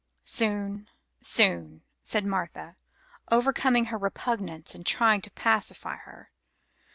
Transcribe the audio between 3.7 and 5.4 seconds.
her repugnance and trying to